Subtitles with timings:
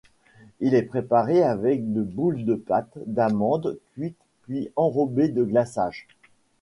[0.61, 6.07] Il est préparé avec de boules de pâte d'amande cuites puis enrobées de glaçage.